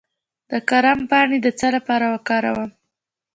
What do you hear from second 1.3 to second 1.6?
د